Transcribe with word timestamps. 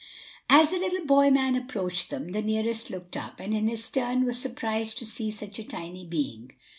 As 0.49 0.71
the 0.71 0.79
little 0.79 1.05
boy 1.05 1.29
man 1.29 1.55
approached 1.55 2.09
them, 2.09 2.31
the 2.31 2.41
nearest 2.41 2.89
looked 2.89 3.15
up, 3.15 3.39
and 3.39 3.53
in 3.53 3.67
his 3.67 3.87
turn 3.87 4.25
was 4.25 4.41
surprised 4.41 4.97
to 4.97 5.05
see 5.05 5.29
such 5.29 5.59
a 5.59 5.63
tiny 5.63 6.03
being. 6.07 6.53